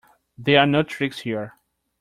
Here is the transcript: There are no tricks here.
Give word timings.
There 0.35 0.59
are 0.59 0.65
no 0.65 0.81
tricks 0.81 1.19
here. 1.19 1.53